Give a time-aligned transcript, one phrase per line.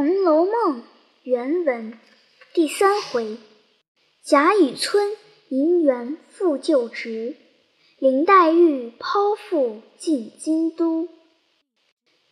[0.00, 0.82] 红楼梦
[1.24, 1.98] 原文
[2.54, 3.36] 第三回：
[4.24, 5.14] 贾雨村
[5.50, 7.36] 银元复旧职，
[7.98, 11.06] 林黛玉抛腹进京都。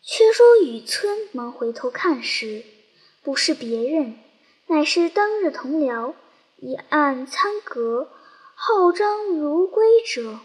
[0.01, 2.65] 却说雨村忙回头看时，
[3.23, 4.15] 不是别人，
[4.67, 6.15] 乃是当日同僚
[6.57, 8.09] 一案参阁
[8.55, 10.39] 号张如归者。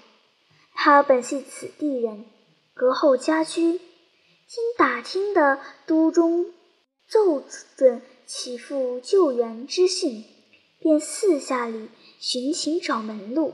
[0.73, 2.25] 他本系此地人，
[2.73, 3.79] 隔后家居，
[4.45, 6.51] 经打听的都中。
[7.07, 7.43] 奏
[7.77, 10.23] 准其父救援之信，
[10.79, 13.53] 便四下里寻情找门路。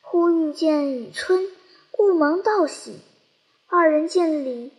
[0.00, 1.48] 忽遇见雨村，
[1.90, 2.96] 故忙道喜。
[3.66, 4.72] 二人见礼，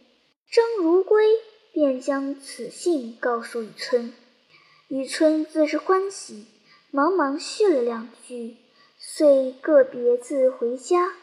[0.51, 1.25] 张如归
[1.71, 4.13] 便将此信告诉雨村。
[4.89, 6.45] 雨村自是欢喜，
[6.91, 8.57] 忙忙叙了两句，
[8.97, 11.13] 遂个别自回家。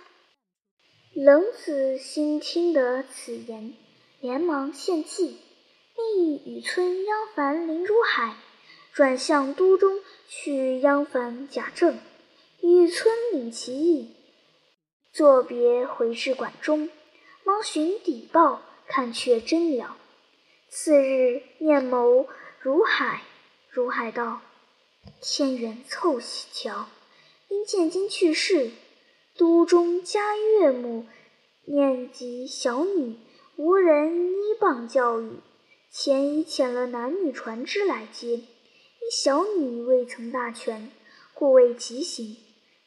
[1.12, 3.74] 冷子兴听得此言，
[4.20, 5.36] 连忙献计。
[5.98, 8.36] 命雨村央凡林如海
[8.92, 11.98] 转向都中去央凡贾政，
[12.60, 14.14] 雨村领其意，
[15.12, 16.88] 作别回至馆中，
[17.42, 19.96] 忙寻底报看却真了。
[20.68, 22.28] 次日面谋
[22.60, 23.22] 如海，
[23.68, 24.40] 如海道
[25.20, 26.86] ：“天缘凑巧，
[27.48, 28.70] 因见今去世，
[29.36, 31.06] 都中家岳母
[31.64, 33.16] 念及小女，
[33.56, 35.40] 无人依傍教育。”
[35.90, 40.92] 前已遣了男女船只来接，因小女未曾大权，
[41.32, 42.36] 故未及行。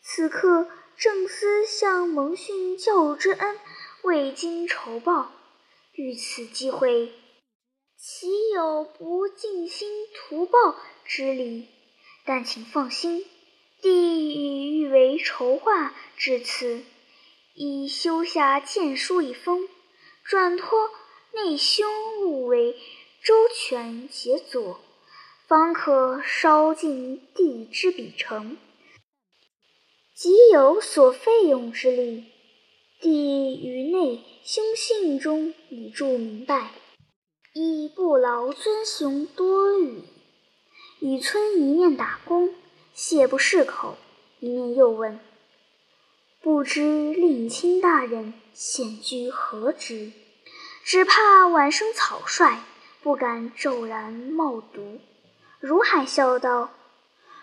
[0.03, 3.57] 此刻正思向蒙逊教育之恩，
[4.03, 5.31] 未经酬报，
[5.93, 7.11] 遇此机会，
[7.97, 11.67] 岂有不尽心图报之理？
[12.23, 13.25] 但请放心，
[13.81, 16.83] 弟已欲为筹划至此，
[17.55, 19.67] 已修下荐书一封，
[20.23, 20.89] 转托。
[21.33, 21.87] 内兄
[22.25, 22.75] 务为
[23.23, 24.81] 周全协佐，
[25.47, 28.57] 方可烧尽地之比成。
[30.13, 32.25] 即有所费用之力，
[32.99, 36.71] 弟于内兄信中已注明白，
[37.53, 40.03] 亦不劳尊兄多虑。
[40.99, 42.53] 雨村一面打工，
[42.93, 43.97] 谢不释口，
[44.39, 45.19] 一面又问
[46.43, 50.11] ：“不知令卿大人现居何职？”
[50.91, 52.59] 只怕晚生草率，
[53.01, 54.99] 不敢骤然冒读。
[55.61, 56.69] 如海笑道：“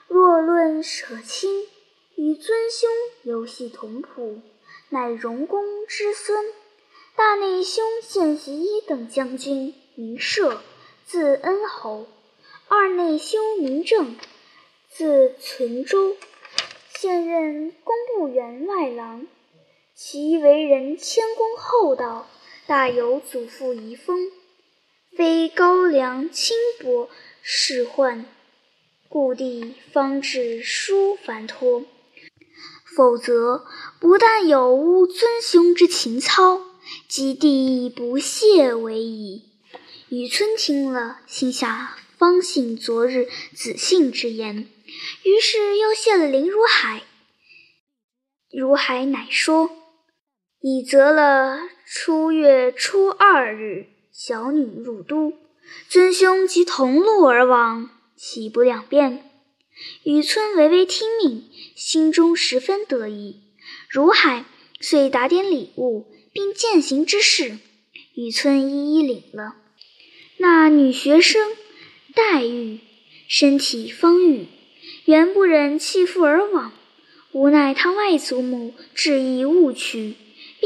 [0.06, 1.66] 若论舍亲，
[2.14, 2.91] 与尊兄
[3.22, 4.42] 游戏同谱，
[4.91, 6.44] 乃荣公之孙。
[7.16, 10.60] 大内兄现袭等将军，名射，
[11.06, 12.04] 字恩侯；
[12.69, 14.19] 二内兄名正，
[14.91, 16.19] 字存周，
[16.91, 19.26] 现任工部员外郎。
[19.94, 22.28] 其为人谦恭厚道。”
[22.69, 24.31] 大有祖父遗风，
[25.17, 27.09] 非高粱轻薄
[27.41, 28.27] 世宦，
[29.09, 31.87] 故地方至书繁托。
[32.95, 33.65] 否则，
[33.99, 36.61] 不但有污尊兄之情操，
[37.09, 39.45] 及弟不屑为矣。
[40.11, 44.69] 雨村听了，心下方信昨日子信之言，
[45.23, 47.03] 于是又谢了林如海。
[48.53, 49.78] 如海乃说。
[50.60, 55.32] 已择了初月初二日，小女入都，
[55.88, 59.22] 尊兄即同路而往，岂不两便？
[60.02, 61.44] 雨村唯唯听命，
[61.76, 63.41] 心中十分得意。
[63.88, 64.46] 如海
[64.80, 67.58] 遂打点礼物，并饯行之事，
[68.16, 69.54] 雨村一一领了。
[70.38, 71.52] 那女学生
[72.16, 72.80] 黛玉
[73.28, 74.46] 身体方腴，
[75.04, 76.72] 原不忍弃父而往，
[77.30, 80.14] 无奈他外祖母执意误去。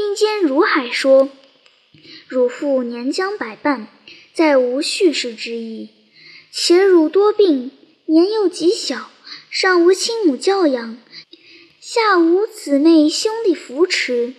[0.03, 1.29] 并肩如海说
[2.27, 3.87] ：“汝父年将百半，
[4.33, 5.87] 再无续世之意。
[6.51, 7.71] 且汝多病，
[8.07, 9.09] 年幼极小，
[9.49, 10.97] 上无亲母教养，
[11.79, 14.33] 下无姊妹兄弟扶持。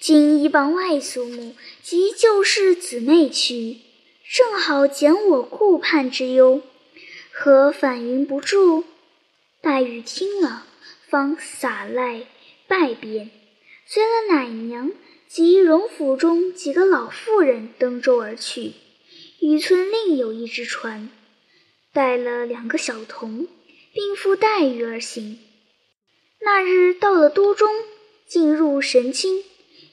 [0.00, 3.78] 今一傍外祖母及旧世姊妹去，
[4.30, 6.60] 正好减我顾盼之忧，
[7.32, 8.84] 何反云不住？”
[9.62, 10.66] 黛玉听了，
[11.08, 12.26] 方洒泪
[12.68, 13.30] 拜别。
[13.88, 14.90] 随了奶娘
[15.36, 18.72] 及荣府中几个老妇人登舟而去。
[19.38, 21.10] 雨村另有一只船，
[21.92, 23.46] 带了两个小童，
[23.92, 25.38] 并赴黛玉而行。
[26.40, 27.68] 那日到了都中，
[28.26, 29.44] 进入神经，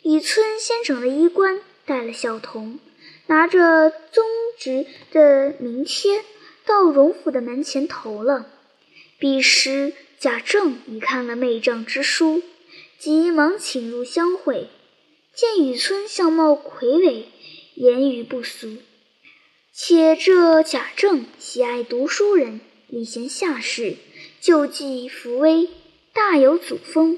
[0.04, 2.80] 雨村先整了衣冠，带了小童，
[3.28, 4.24] 拿着宗
[4.58, 6.24] 侄的名帖，
[6.66, 8.48] 到荣府的门前投了。
[9.20, 12.42] 彼时贾政已看了媚丈之书。
[12.98, 14.70] 急忙请入相会，
[15.36, 17.26] 见雨村相貌魁伟，
[17.74, 18.78] 言语不俗，
[19.74, 23.96] 且这贾政喜爱读书人，礼贤下士，
[24.40, 25.70] 救济扶危，
[26.14, 27.18] 大有祖风。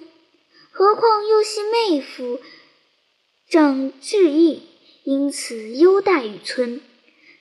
[0.72, 2.40] 何况又系妹夫
[3.50, 4.62] 长志义，
[5.04, 6.80] 因此优待雨村，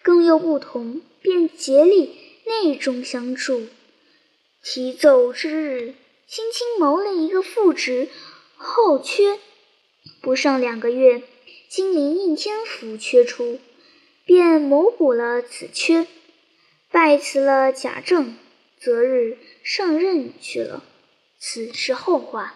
[0.02, 3.68] 更又不同，便竭力内中相助。
[4.60, 5.94] 提奏之日，
[6.26, 8.08] 轻轻谋了一个副职
[8.56, 9.38] 后缺，
[10.24, 11.22] 不上两个月，
[11.68, 13.60] 金陵应天府缺出。
[14.24, 16.06] 便谋补了此缺，
[16.90, 18.34] 拜辞了贾政，
[18.80, 20.82] 择日上任去了。
[21.38, 22.54] 此是后话。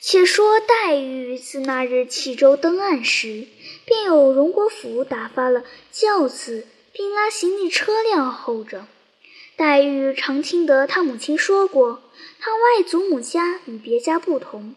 [0.00, 3.46] 且说黛玉自那日弃舟登岸时，
[3.84, 5.62] 便有荣国府打发了
[5.92, 8.86] 轿子，并拉行李车辆候着。
[9.54, 12.02] 黛玉常听得她母亲说过，
[12.38, 14.74] 她外祖母家与别家不同。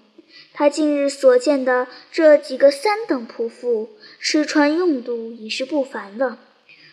[0.55, 3.89] 他近日所见的这几个三等仆妇，
[4.19, 6.37] 吃穿用度已是不凡了，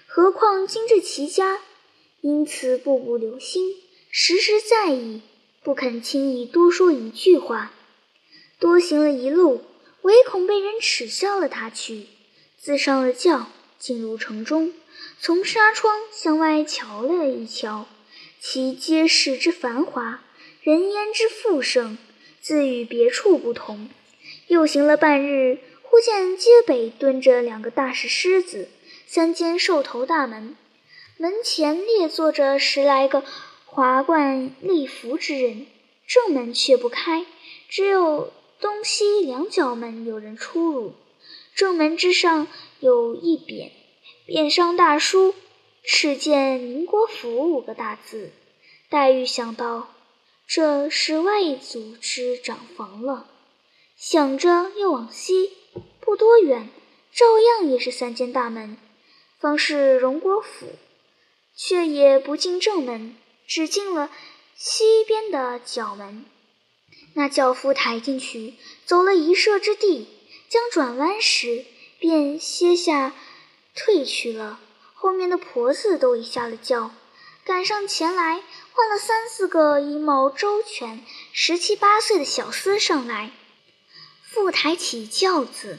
[0.06, 1.60] 何况今日齐家，
[2.22, 3.76] 因此步步留心，
[4.10, 5.20] 时时在意，
[5.62, 7.72] 不肯轻易多说一句话。
[8.58, 9.62] 多行了一路，
[10.02, 12.06] 唯恐被人耻笑了他去，
[12.58, 14.72] 自上了轿，进入城中，
[15.18, 17.86] 从纱窗向外瞧了一瞧，
[18.40, 20.22] 其街市之繁华，
[20.62, 21.98] 人烟之富盛。
[22.40, 23.90] 自与别处不同，
[24.46, 28.69] 又行了半日，忽见街北蹲着两个大石狮子，
[29.06, 30.56] 三间兽头大门，
[31.19, 33.22] 门前列坐着十来个
[33.66, 35.66] 华冠丽服之人，
[36.06, 37.26] 正门却不开，
[37.69, 40.94] 只有东西两角门有人出入。
[41.54, 42.46] 正门之上
[42.78, 43.70] 有一匾，
[44.26, 45.34] 匾上大书
[45.84, 48.31] “敕建宁国府”五个大字。
[48.88, 49.90] 黛玉想到。
[50.52, 53.29] 这是外祖之长房了，
[53.97, 55.52] 想着又往西，
[56.00, 56.70] 不多远，
[57.12, 58.76] 照样也是三间大门，
[59.38, 60.73] 方是荣国府，
[61.55, 63.14] 却也不进正门，
[63.47, 64.11] 只进了
[64.56, 66.25] 西边的角门。
[67.14, 68.55] 那轿夫抬进去，
[68.85, 70.08] 走了一射之地，
[70.49, 71.64] 将转弯时，
[72.00, 73.14] 便歇下
[73.76, 74.58] 退去了。
[74.94, 76.91] 后面的婆子都已下了轿，
[77.44, 78.43] 赶上前来。
[78.81, 81.05] 换了三四个衣帽周全、
[81.35, 83.31] 十七八岁的小厮上来，
[84.23, 85.79] 复抬起轿子，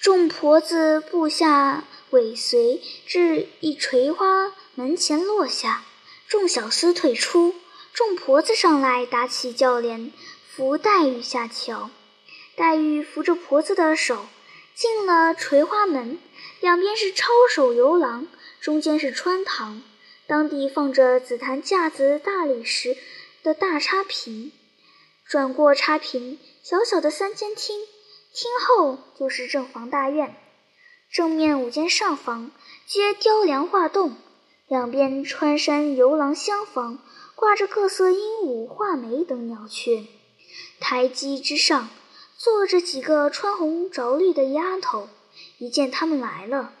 [0.00, 5.84] 众婆子步下尾随，至一垂花门前落下。
[6.26, 7.54] 众小厮退出，
[7.92, 10.12] 众婆子上来打起轿帘，
[10.50, 11.88] 扶黛玉下桥。
[12.56, 14.26] 黛玉扶着婆子的手，
[14.74, 16.18] 进了垂花门，
[16.58, 18.26] 两边是抄手游廊，
[18.60, 19.80] 中间是穿堂。
[20.26, 22.96] 当地放着紫檀架子大理石
[23.42, 24.52] 的大插屏，
[25.28, 27.78] 转过插屏，小小的三间厅，
[28.32, 30.34] 厅后就是正房大院。
[31.12, 32.50] 正面五间上房，
[32.86, 34.16] 皆雕梁画栋，
[34.66, 36.98] 两边穿山游廊厢房，
[37.34, 40.04] 挂着各色鹦鹉、画眉等鸟雀。
[40.80, 41.90] 台基之上
[42.38, 45.08] 坐着几个穿红着绿的丫头，
[45.58, 46.72] 一见他们来了，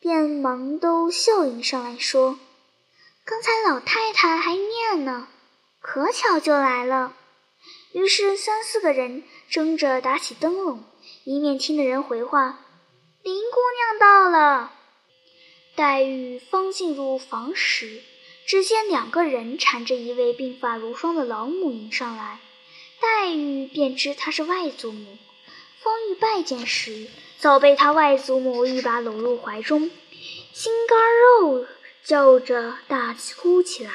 [0.00, 2.38] 便忙都笑迎上来说。
[3.30, 5.28] 刚才老太太还念呢，
[5.80, 7.14] 可巧就来了。
[7.92, 10.82] 于是三四个人争着打起灯笼，
[11.22, 12.58] 一面听的人回话
[13.22, 14.72] ：“林姑娘到了。”
[15.76, 18.02] 黛玉方进入房时，
[18.48, 22.40] 只见两个人缠着一位鬓发如霜的老母迎上来，
[23.00, 25.16] 黛玉便知她是外祖母。
[25.78, 27.06] 方欲拜见时，
[27.38, 29.88] 早被他外祖母一把搂入怀中，
[30.52, 31.64] 心肝肉。
[32.04, 33.90] 叫着大哭起来，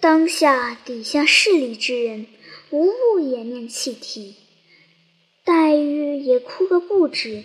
[0.00, 2.26] 当下底下势力之人
[2.70, 4.36] 无不掩面泣涕，
[5.44, 7.44] 黛玉也哭个不止。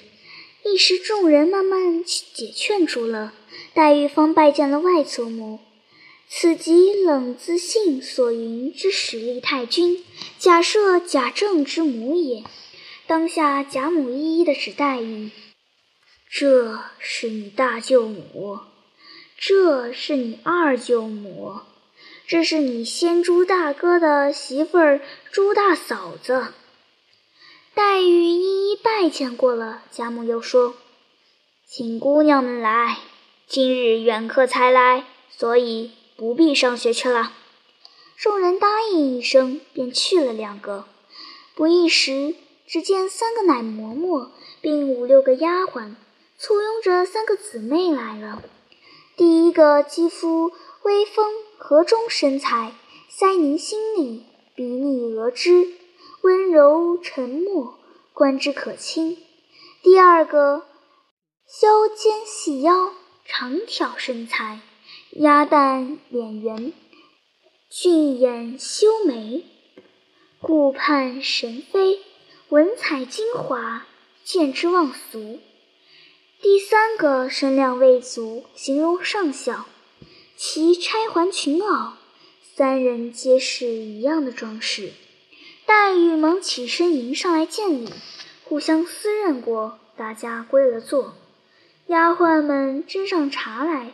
[0.63, 3.33] 一时众人慢慢解劝住了，
[3.73, 5.59] 黛玉方拜见了外祖母。
[6.27, 10.03] 此即冷自信所云之实力太君，
[10.37, 12.43] 假设贾政之母也。
[13.07, 15.31] 当下贾母一一的指黛玉
[16.29, 18.59] ：“这是你大舅母。”
[19.41, 21.61] 这是你二舅母，
[22.27, 24.99] 这是你先朱大哥的媳妇儿
[25.31, 26.47] 朱大嫂子。
[27.73, 30.75] 黛玉一一拜见过了，贾母又说
[31.65, 32.97] ：“请姑娘们来，
[33.47, 37.31] 今日远客才来，所以不必上学去了。”
[38.19, 40.83] 众人答应一声，便去了两个。
[41.55, 42.35] 不一时，
[42.67, 44.27] 只见三个奶嬷嬷
[44.59, 45.95] 并五六个丫鬟，
[46.37, 48.43] 簇拥着三个姊妹来了。
[49.19, 51.25] 第一个肌肤微丰，
[51.57, 52.71] 河中身材，
[53.11, 54.23] 腮凝心里，
[54.55, 55.67] 鼻腻额脂，
[56.21, 57.77] 温柔沉默，
[58.13, 59.17] 观之可亲。
[59.83, 60.63] 第二个
[61.45, 62.93] 削肩细腰，
[63.25, 64.61] 长挑身材，
[65.11, 66.71] 鸭蛋脸圆，
[67.69, 69.43] 俊眼修眉，
[70.39, 71.99] 顾盼神飞，
[72.47, 73.85] 文采精华，
[74.23, 75.39] 见之忘俗。
[76.41, 79.65] 第三个身量未足，形容尚小，
[80.37, 81.91] 其钗环裙袄，
[82.55, 84.93] 三人皆是一样的装饰。
[85.65, 87.89] 黛玉忙起身迎上来见礼，
[88.45, 91.15] 互相私认过，大家归了座。
[91.87, 93.91] 丫鬟们斟上茶来，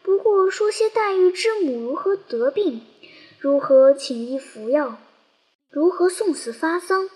[0.00, 2.82] 不过说些黛玉之母如何得病，
[3.40, 4.98] 如何请医服药，
[5.68, 7.10] 如何送死发丧，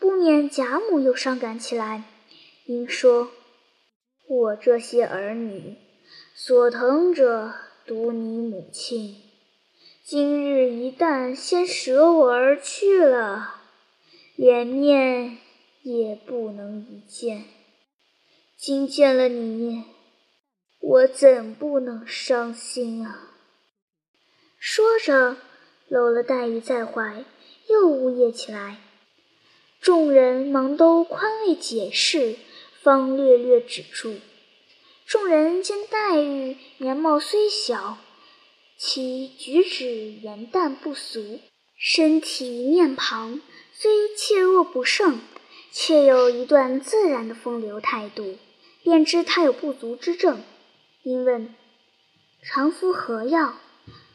[0.00, 2.02] 不免贾母又伤感起来，
[2.66, 3.30] 因说
[4.30, 5.76] ：“我这些儿女
[6.34, 7.54] 所疼者，
[7.86, 9.16] 独你母亲。
[10.04, 13.54] 今日一旦先舍我而去了，
[14.36, 15.38] 连面
[15.82, 17.44] 也不能一见。”
[18.54, 19.84] 今见了你，
[20.80, 23.30] 我怎不能伤心啊？
[24.58, 25.38] 说着，
[25.88, 27.24] 搂了黛玉在怀，
[27.70, 28.76] 又呜咽起来。
[29.80, 32.36] 众人忙都宽慰解释，
[32.82, 34.16] 方略略止住。
[35.06, 37.98] 众人见黛玉年貌虽小，
[38.76, 41.40] 其举止言淡不俗，
[41.76, 43.40] 身体面庞
[43.72, 45.20] 虽怯弱不胜，
[45.72, 48.36] 却有一段自然的风流态度。
[48.84, 50.42] 便知他有不足之症，
[51.02, 51.54] 因问
[52.42, 53.58] ：“常服何药？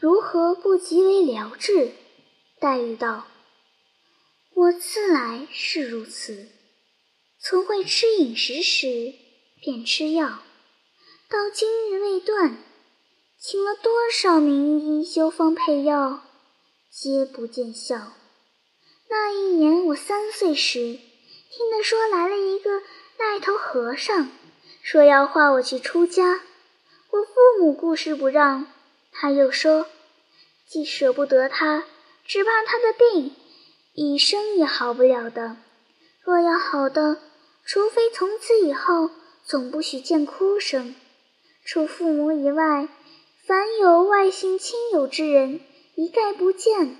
[0.00, 1.92] 如何不即为疗治？”
[2.58, 3.26] 黛玉道
[4.54, 6.48] ：“我自来是如此，
[7.46, 9.12] 从会吃饮食时
[9.60, 10.38] 便吃药，
[11.28, 12.56] 到今日未断，
[13.38, 16.22] 请了多少名医修方配药，
[16.90, 18.14] 皆不见效。
[19.10, 20.98] 那一年我三岁时，
[21.50, 22.80] 听得说来了一个
[23.18, 24.30] 癞头和尚。”
[24.82, 26.40] 说要化我去出家，
[27.10, 28.66] 我父母固是不让。
[29.12, 29.86] 他又说，
[30.66, 31.84] 既舍不得他，
[32.24, 33.36] 只怕他的病
[33.92, 35.58] 一生也好不了的。
[36.22, 37.20] 若要好的，
[37.64, 39.10] 除非从此以后
[39.44, 40.94] 总不许见哭声，
[41.64, 42.88] 除父母以外，
[43.46, 45.60] 凡有外姓亲友之人，
[45.94, 46.96] 一概不见，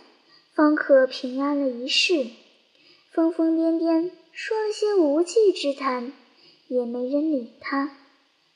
[0.54, 2.26] 方可平安了一世。
[3.12, 6.12] 疯疯癫癫说了些无稽之谈。
[6.66, 7.94] 也没人理他，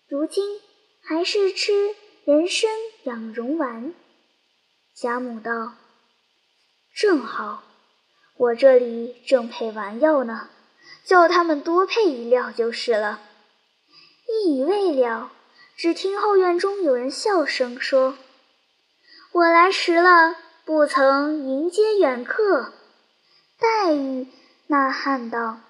[0.08, 0.58] 如今
[1.02, 2.70] 还是吃人参
[3.04, 3.92] 养荣丸。
[4.94, 5.74] 贾母道
[6.96, 7.62] ：“正好，
[8.38, 10.48] 我这里正配丸药呢，
[11.04, 13.21] 叫他们多配一料就是了。”
[14.45, 15.33] 一语未了，
[15.76, 18.18] 只听后院中有人笑声说
[19.33, 22.73] ：“我来迟了，不曾迎接远客。”
[23.59, 24.26] 黛玉
[24.66, 25.61] 呐喊道。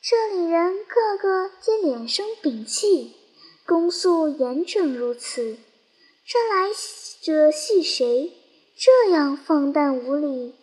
[0.00, 3.14] 这里人个个皆脸生屏气，
[3.64, 5.58] 恭肃严整如此，
[6.26, 6.70] 这来
[7.22, 8.32] 者系谁？
[8.76, 10.56] 这样放荡无礼。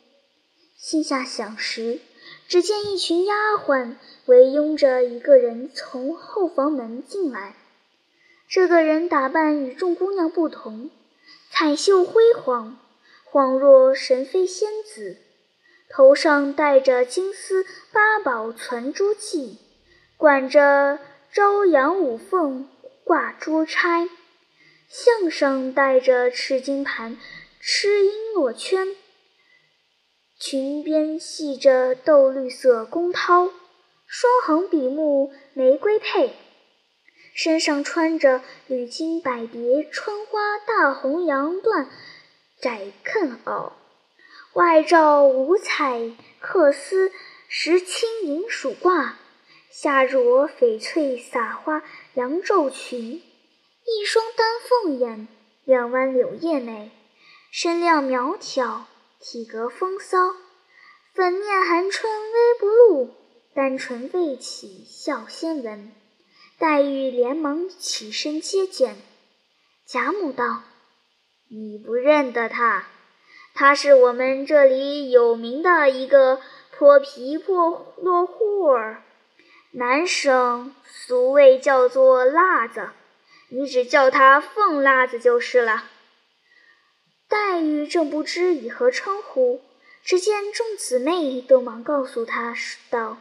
[0.76, 2.02] 心下想时，
[2.50, 3.94] 只见一群丫鬟
[4.26, 7.56] 围拥着一个人从后房门进来。
[8.48, 10.90] 这个人打扮与众姑娘不同，
[11.52, 12.80] 彩绣辉煌，
[13.32, 15.18] 恍若神妃仙子。
[15.92, 19.58] 头上戴着金丝八宝攒珠髻，
[20.18, 20.98] 管着
[21.32, 22.68] 朝阳五凤
[23.04, 24.10] 挂珠钗，
[24.88, 27.16] 项上戴着赤金盘
[27.62, 27.88] 螭
[28.34, 28.96] 璎珞圈，
[30.42, 33.52] 裙边系着豆绿色宫绦，
[34.08, 36.32] 双横比目玫瑰佩，
[37.36, 41.88] 身上穿着缕金百蝶穿花大红洋缎
[42.62, 43.74] 窄裉袄。
[44.54, 47.12] 外罩五彩缂丝
[47.50, 49.12] 石青银鼠褂，
[49.70, 54.48] 下着翡翠撒花羊皱裙，一双丹
[54.86, 55.28] 凤眼，
[55.66, 56.92] 两弯柳叶眉，
[57.52, 58.88] 身量苗条，
[59.22, 60.18] 体格风骚，
[61.14, 63.14] 粉面含春微不露，
[63.54, 65.92] 单唇未启笑先闻。
[66.58, 68.96] 黛玉连忙起身接见，
[69.86, 70.64] 贾母道
[71.52, 72.88] ：“你不认得他？”
[73.54, 76.40] 他是我们这里有名的一个
[76.72, 79.04] 泼皮破落户儿，
[79.72, 82.92] 南省俗谓叫做辣子，
[83.50, 85.84] 你只叫他凤辣子就是了。
[87.30, 89.62] 黛玉正不知以何称呼，
[90.04, 92.56] 只见众姊妹都忙告诉她
[92.90, 93.18] 道：“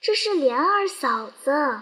[0.00, 1.80] 这是莲二嫂子。”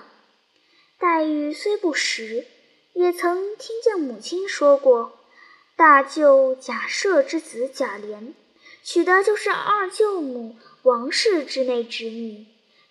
[0.99, 2.47] 黛玉虽不识，
[2.95, 5.19] 也曾听见母亲说过。
[5.77, 8.33] 大舅贾赦之子贾琏，
[8.83, 12.47] 娶的就是二舅母王氏之内侄女，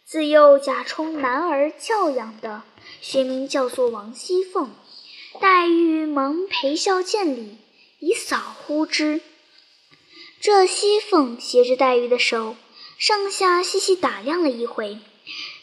[0.05, 2.61] 自幼贾充男儿教养的，
[3.01, 4.69] 学名叫做王熙凤，
[5.41, 7.57] 黛玉忙陪笑见礼，
[7.99, 9.21] 以扫呼之。
[10.39, 12.55] 这熙凤携着黛玉的手，
[12.97, 14.99] 上下细细打量了一回，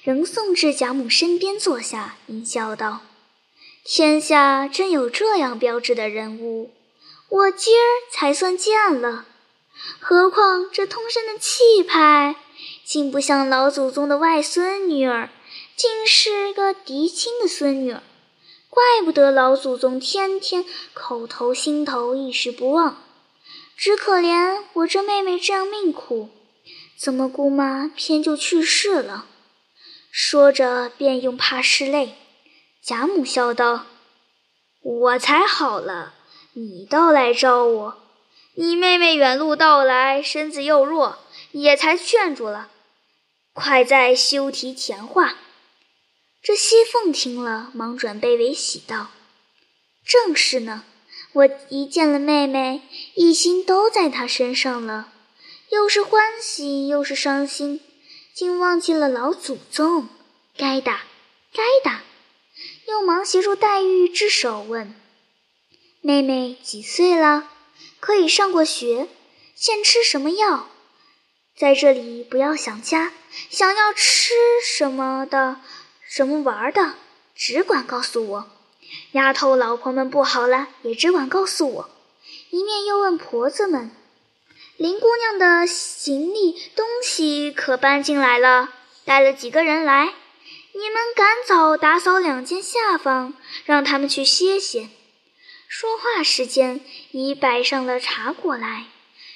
[0.02, 3.00] 仍送至贾母身边坐下，阴笑道
[3.84, 6.72] ：“天下真有这样标致的人物，
[7.28, 9.26] 我今儿才算见了。
[10.00, 12.36] 何况这通身的气派，
[12.84, 15.30] 竟不像老祖宗的外孙女儿，
[15.76, 18.02] 竟是个嫡亲的孙女儿。”
[18.74, 20.64] 怪不得老祖宗天天
[20.94, 23.04] 口头心头一时不忘，
[23.76, 26.30] 只可怜我这妹妹这样命苦，
[26.98, 29.26] 怎么姑妈偏就去世了？
[30.10, 32.16] 说着便用怕拭泪。
[32.82, 33.86] 贾母笑道
[34.82, 36.14] ：“我才好了，
[36.54, 37.98] 你倒来招我。
[38.56, 41.18] 你妹妹远路到来，身子又弱，
[41.52, 42.70] 也才劝住了。
[43.52, 45.36] 快再休提前话。”
[46.44, 49.08] 这熙凤听了，忙转悲为喜道
[50.04, 50.84] ：“正是呢，
[51.32, 52.82] 我一见了妹妹，
[53.14, 55.10] 一心都在她身上了，
[55.70, 57.80] 又是欢喜又是伤心，
[58.34, 60.06] 竟忘记了老祖宗。
[60.54, 61.04] 该打，
[61.54, 62.02] 该打！”
[62.88, 64.94] 又忙协助黛玉之手问
[66.02, 67.48] ：“妹妹几岁了？
[68.00, 69.08] 可以上过学？
[69.56, 70.68] 现吃什么药？
[71.56, 73.14] 在这里不要想家，
[73.48, 75.62] 想要吃什么的。”
[76.16, 76.94] 什么玩的，
[77.34, 78.50] 只管告诉我。
[79.14, 81.90] 丫头老婆们不好了，也只管告诉我。
[82.50, 83.90] 一面又问婆子们
[84.78, 88.72] ：“林姑娘的行李东西可搬进来了？
[89.04, 90.14] 带了几个人来？
[90.72, 94.90] 你们赶早打扫两间下房，让他们去歇歇。”
[95.66, 96.80] 说话时间，
[97.10, 98.84] 已摆上了茶果来。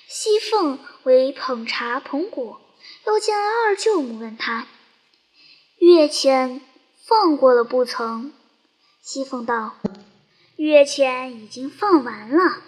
[0.06, 2.60] 熙凤为捧茶捧果，
[3.04, 4.68] 又见二舅母，问她
[5.80, 6.60] ：“月前。”
[7.08, 8.34] 放过了不曾？
[9.00, 9.76] 熙凤道
[10.56, 12.62] ：“月钱已经放完了，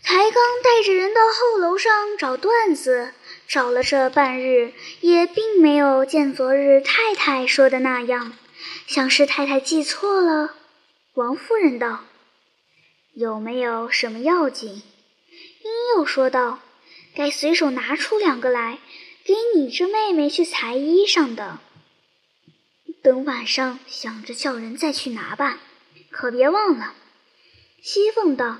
[0.00, 3.12] 才刚带着人到后楼上找段子，
[3.48, 8.34] 找了这半日，也并没有见昨日太太说的那样，
[8.86, 10.54] 想是太太记错了。”
[11.14, 12.04] 王夫人道
[13.14, 14.70] ：“有没有什么要紧？”
[15.64, 16.60] 殷又说道
[17.16, 18.78] ：“该随手拿出两个来，
[19.24, 21.58] 给你这妹妹去裁衣裳的。”
[23.02, 25.58] 等晚上想着叫人再去拿吧，
[26.10, 26.94] 可别忘了。
[27.82, 28.58] 熙凤道：“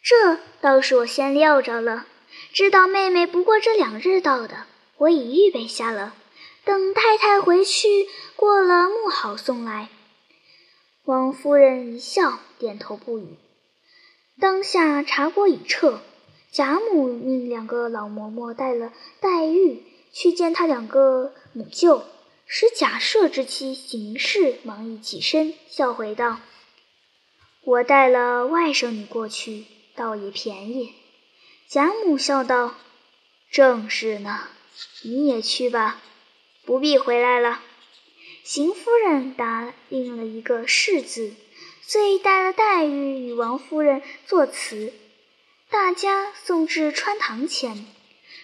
[0.00, 2.06] 这倒是我先料着了，
[2.52, 4.66] 知道妹妹不过这两日到的，
[4.98, 6.14] 我已预备下了。
[6.64, 9.88] 等太太回去过了，木好送来。”
[11.04, 13.36] 王夫人一笑，点头不语。
[14.40, 16.00] 当下茶果已撤，
[16.50, 19.82] 贾母命两个老嬷嬷带了黛玉
[20.12, 22.04] 去见她两个母舅。
[22.46, 26.40] 使贾赦之妻邢氏忙一起身，笑回道
[27.64, 30.94] ：“我带了外甥女过去，倒也便宜。”
[31.66, 32.74] 贾母笑道
[33.50, 34.48] ：“正是呢，
[35.02, 36.00] 你也去吧，
[36.64, 37.62] 不必回来了。”
[38.44, 41.34] 邢夫人答应了一个“是”字，
[41.80, 44.92] 遂带了黛玉与王夫人作辞，
[45.70, 47.86] 大家送至穿堂前，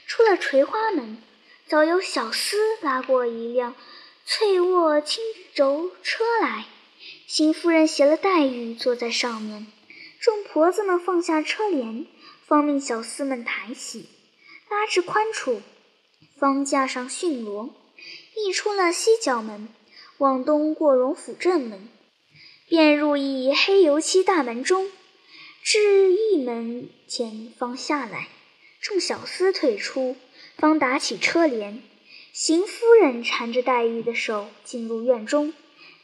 [0.06, 1.22] 出了垂花门。
[1.70, 3.76] 早有小厮拉过一辆
[4.26, 5.22] 翠卧轻
[5.54, 6.64] 轴车来，
[7.28, 9.68] 邢夫人携了黛玉坐在上面，
[10.18, 12.08] 众婆子们放下车帘，
[12.44, 14.08] 方命小厮们抬起，
[14.68, 15.62] 拉至宽处，
[16.36, 17.70] 方架上驯骡，
[18.34, 19.68] 一出了西角门，
[20.18, 21.88] 往东过荣府正门，
[22.66, 24.90] 便入一黑油漆大门中，
[25.62, 28.26] 至一门前方下来，
[28.80, 30.16] 众小厮退出。
[30.60, 31.82] 方打起车帘，
[32.34, 35.54] 邢夫人缠着黛玉的手进入院中，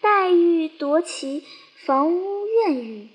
[0.01, 1.45] 黛玉夺其
[1.85, 3.09] 房屋院宇，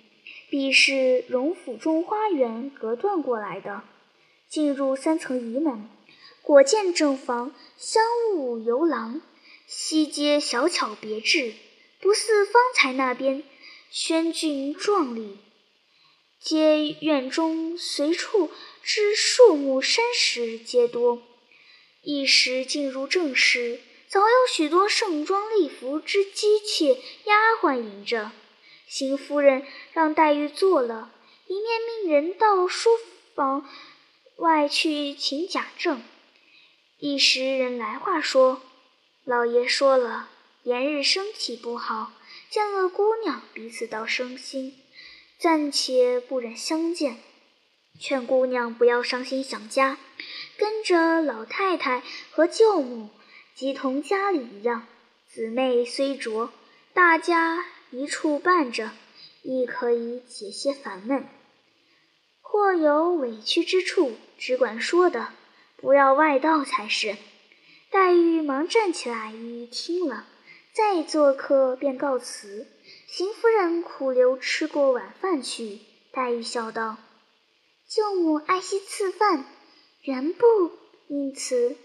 [0.52, 3.82] 必是荣府中花园隔断过来的。
[4.48, 5.90] 进入三层仪门，
[6.44, 8.04] 果见正房香
[8.36, 9.20] 雾游廊，
[9.66, 11.54] 西街小巧别致，
[12.00, 13.44] 不似方才那边
[13.90, 15.40] 轩峻壮丽。
[16.40, 18.52] 街院中随处
[18.84, 21.24] 之树木山石皆多。
[22.04, 28.32] 一时进入正室，早有许多盛装丽服之姬妾、丫鬟迎着。
[28.88, 31.14] 邢夫人让黛玉坐了，
[31.46, 32.90] 一面命人到书
[33.36, 33.70] 房
[34.38, 36.02] 外去请贾政。
[36.98, 38.62] 一时人来话说，
[39.24, 40.30] 老爷说了，
[40.64, 42.14] 连日身体不好，
[42.50, 44.76] 见了姑娘，彼此倒生心，
[45.40, 47.20] 暂且不忍相见，
[48.02, 49.98] 劝姑娘不要伤心想家。
[50.58, 53.10] 跟着老太太和舅母，
[53.56, 54.88] 即同家里一样。
[55.30, 56.52] 姊妹虽拙，
[56.94, 58.92] 大家一处伴着，
[59.44, 61.26] 亦可以解些烦闷。
[62.42, 65.30] 或有委屈之处，只管说的，
[65.78, 67.16] 不要外道才是。
[67.90, 70.28] 黛玉忙站起来，一一听了，
[70.74, 72.68] 再做客便告辞。
[73.08, 75.80] 邢夫人苦留吃过晚饭去。
[76.12, 76.98] 黛玉笑道
[77.94, 79.44] ：“舅母爱惜赐饭，
[80.04, 80.72] 原不
[81.10, 81.76] 因此，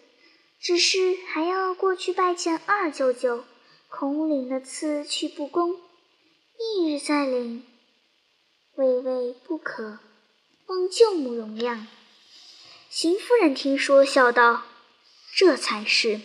[0.61, 3.43] 只是还要过去拜见二舅舅，
[3.89, 5.81] 恐领了赐去不恭，
[6.59, 7.67] 翌日再领，
[8.77, 9.99] 未为不可。”
[10.67, 11.87] 望舅母容谅。
[12.89, 14.63] 邢夫人听说，笑道
[15.35, 16.21] ：“这才是。”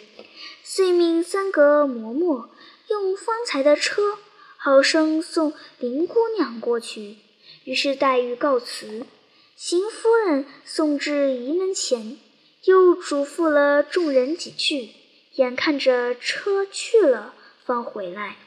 [0.63, 2.50] 遂命三个嬷嬷
[2.88, 4.20] 用方才的车，
[4.58, 7.17] 好生送林姑娘过去。
[7.63, 9.08] 于是黛玉告辞，
[9.63, 12.17] 邢夫人送至仪门前，
[12.63, 14.89] 又嘱咐了众人几句，
[15.36, 18.38] 眼看着车去了，方回来。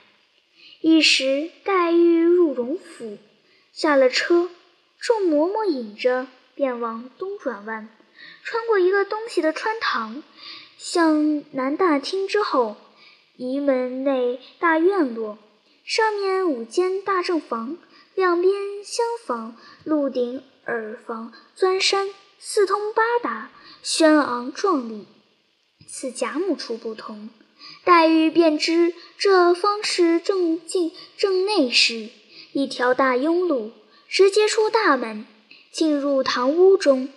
[0.81, 3.19] 一时黛玉入荣府，
[3.73, 4.51] 下了车。
[4.99, 7.89] 众嬷嬷引着，便往东转弯，
[8.43, 10.21] 穿过一个东西的穿堂，
[10.77, 12.75] 向南大厅之后，
[13.37, 15.39] 仪门内大院落，
[15.85, 17.79] 上面五间大正房，
[18.17, 23.51] 两边厢房，露顶耳房，钻山，四通八达，
[23.83, 25.07] 轩昂壮丽。
[25.89, 27.31] 此贾母处不同，
[27.85, 32.09] 黛玉便知这方是正进正内室，
[32.53, 33.73] 一条大甬路。
[34.07, 35.27] 直接出大门，
[35.73, 37.09] 进入堂屋中，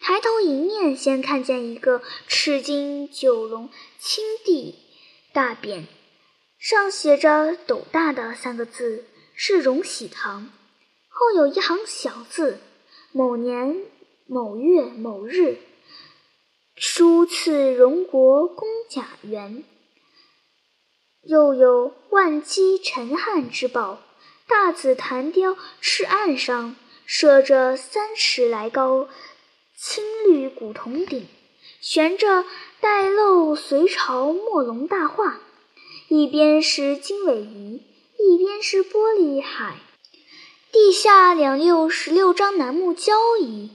[0.00, 4.74] 抬头迎面，先看见一个赤金九龙青地
[5.34, 5.84] 大匾，
[6.58, 10.50] 上写着“斗大”的三个字，是荣禧堂。
[11.08, 12.58] 后有一行小字
[13.16, 13.80] ：“某年
[14.26, 15.56] 某月某日，
[16.74, 19.64] 书赐荣国公贾元。”
[21.24, 24.00] 又有“万机陈汉之宝”。
[24.46, 26.76] 大紫檀雕赤案上
[27.06, 29.08] 设着三尺来高
[29.78, 31.26] 青绿古铜鼎，
[31.80, 32.44] 悬着
[32.80, 35.40] 带漏隋朝墨龙大画，
[36.08, 37.82] 一边是经纬仪，
[38.18, 39.78] 一边是玻璃海。
[40.72, 43.70] 地下两六十六张楠木交椅，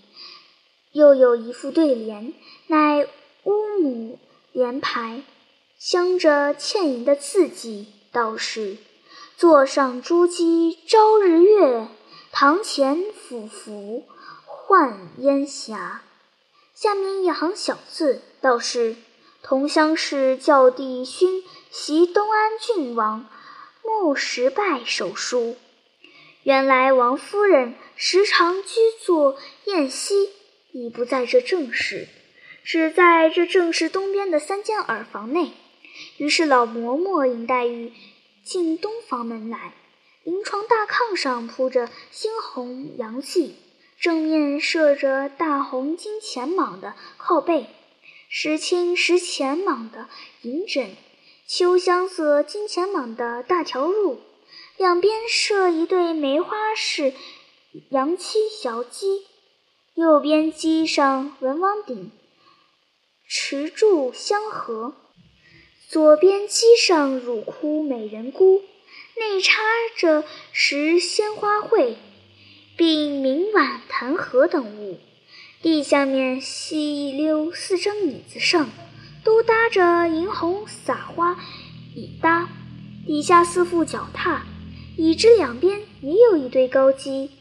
[0.91, 2.33] 又有一副对联，
[2.67, 3.07] 乃
[3.43, 4.19] 乌母
[4.51, 5.23] 联牌，
[5.79, 8.77] 镶着嵌银的字迹，道是。
[9.35, 11.87] 座上珠玑朝日月，
[12.31, 14.03] 堂前俯伏
[14.45, 16.03] 唤烟霞。
[16.75, 18.95] 下面一行小字，道是
[19.41, 23.25] 同乡氏教弟勋袭东安郡王
[23.83, 25.55] 穆石拜手书。
[26.43, 30.29] 原来王夫人时常居坐宴席，
[30.71, 32.07] 已不在这正室，
[32.63, 35.51] 只在这正室东边的三间耳房内。
[36.17, 37.93] 于是老嬷嬷引黛玉。
[38.43, 39.75] 进东房门来，
[40.23, 43.55] 临床大炕上铺着猩红洋气，
[43.99, 47.67] 正面设着大红金钱蟒的靠背，
[48.29, 50.07] 石青石钱蟒的
[50.41, 50.95] 银枕，
[51.45, 54.17] 秋香色金钱蟒的大条褥，
[54.81, 57.13] 两边设一对梅花式
[57.91, 59.27] 洋漆小鸡，
[59.93, 62.09] 右边鸡上文王鼎，
[63.27, 64.95] 持柱相合。
[65.87, 68.63] 左边鸡上乳窟美人菇，
[69.19, 69.61] 内插
[69.95, 71.93] 着石鲜花卉，
[72.75, 74.97] 并明碗弹盒等物。
[75.61, 78.67] 地下面细一溜四张椅子上，
[79.23, 81.37] 都搭着银红撒花
[81.95, 82.49] 椅搭，
[83.05, 84.43] 底下四副脚踏，
[84.97, 87.31] 椅子两边也有一对高机，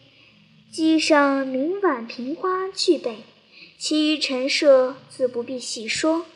[0.71, 3.25] 机上明碗平花俱备，
[3.77, 6.27] 其余陈设自不必细说。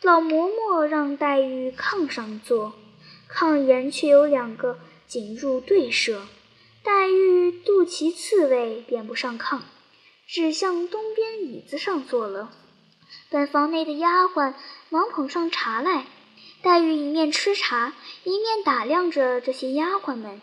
[0.00, 2.74] 老嬷嬷让黛玉炕上坐，
[3.28, 4.78] 炕沿却有两个
[5.08, 6.22] 紧入对舍。
[6.84, 9.60] 黛玉肚脐刺猬，便不上炕，
[10.26, 12.52] 只向东边椅子上坐了。
[13.28, 14.54] 本房内的丫鬟
[14.88, 16.06] 忙捧上茶来，
[16.62, 20.40] 黛玉一面吃茶，一面打量着这些丫鬟们，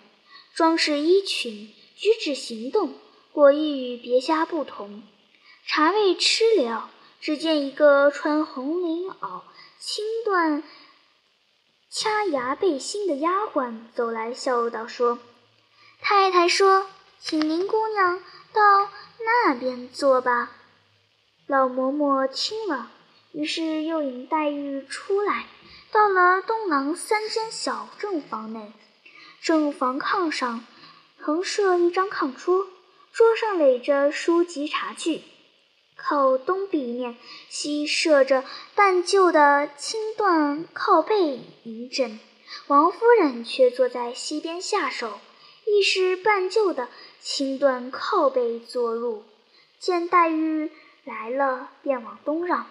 [0.58, 2.96] 装饰衣裙，举止行动，
[3.32, 5.04] 果亦与别家不同。
[5.68, 6.90] 茶未吃了。
[7.22, 9.44] 只见一个穿红绫袄、
[9.78, 10.64] 青缎
[11.92, 15.20] 掐牙背心的丫鬟走来，笑道：“说
[16.02, 16.88] 太太说，
[17.20, 18.20] 请林姑娘
[18.52, 18.90] 到
[19.20, 20.52] 那边坐吧。”
[21.46, 22.90] 老嬷嬷听了，
[23.32, 25.46] 于是又引黛玉出来，
[25.92, 28.74] 到了东廊三间小正房内。
[29.42, 30.66] 正房炕上
[31.20, 32.68] 横设一张炕桌，
[33.14, 35.22] 桌上垒着书籍茶具。
[35.96, 37.18] 靠东壁面，
[37.50, 38.44] 西设着
[38.76, 42.20] 半旧的青缎靠背银枕，
[42.68, 45.20] 王夫人却坐在西边下手，
[45.66, 46.88] 亦是半旧的
[47.20, 49.24] 青缎靠背坐入，
[49.80, 50.72] 见黛玉
[51.04, 52.68] 来了，便往东让。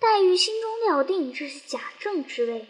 [0.00, 2.66] 黛玉心中料定这是贾政之位，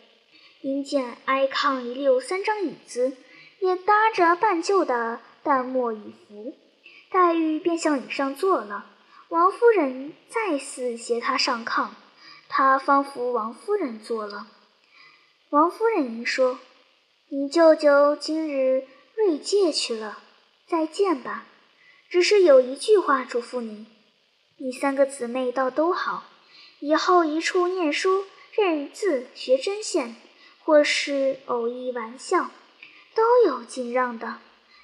[0.60, 3.16] 因见挨炕一溜三张椅子，
[3.64, 6.54] 也搭着半旧的淡墨椅扶，
[7.10, 8.84] 黛玉便向椅上坐了。
[9.30, 11.88] 王夫人再次携她上炕，
[12.46, 14.48] 她方扶王夫人坐了。
[15.48, 16.58] 王夫人应说
[17.30, 20.18] ：“你舅舅今日瑞界去了，
[20.66, 21.46] 再见吧。
[22.10, 23.86] 只是有一句话嘱咐你，
[24.58, 26.24] 你三个姊妹倒都好。”
[26.80, 30.16] 以后一处念书、认字、学针线，
[30.62, 32.50] 或是偶一玩笑，
[33.14, 34.38] 都有敬让的。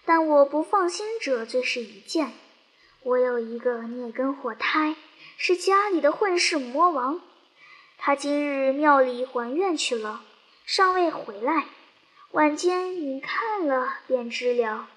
[0.04, 2.32] 但我不放心者，最是一件。
[3.02, 4.96] 我有一个孽根火胎，
[5.36, 7.20] 是家里的混世魔王。
[7.98, 10.22] 他今日庙里还愿去了，
[10.64, 11.66] 尚未回来。
[12.30, 14.88] 晚间你看了便知了。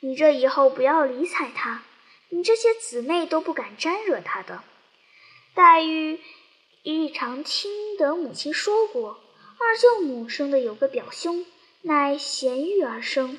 [0.00, 1.82] 你这以后不要理睬他，
[2.28, 4.62] 你这些姊妹都不敢沾惹他的。
[5.54, 6.20] 黛玉。
[6.82, 9.18] 一常听得母亲说过，
[9.58, 11.44] 二舅母生的有个表兄，
[11.86, 13.38] 乃贤育而生，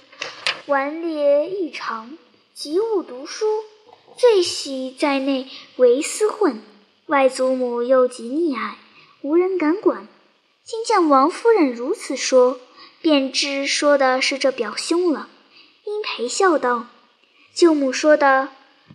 [0.68, 2.18] 顽劣异常，
[2.54, 3.46] 极恶读书，
[4.16, 6.62] 最喜在内为私混。
[7.08, 8.78] 外祖母又极溺爱，
[9.22, 10.08] 无人敢管。
[10.64, 12.62] 今见王夫人如此说，
[13.02, 15.28] 便知说的是这表兄了，
[15.84, 16.88] 因陪笑道
[17.54, 18.48] ：“舅母说的，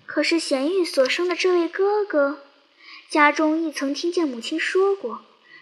[0.06, 2.38] 可是贤玉所生的这位哥哥？”
[3.10, 5.20] 家中亦曾听见母亲说过，